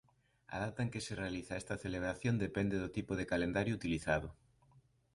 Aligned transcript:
A 0.55 0.57
data 0.65 0.79
en 0.83 0.89
que 0.93 1.05
se 1.07 1.17
realiza 1.23 1.61
esta 1.61 1.81
celebración 1.85 2.35
depende 2.45 2.75
do 2.79 2.93
tipo 2.97 3.11
de 3.15 3.29
calendario 3.31 3.77
utilizado. 3.79 4.29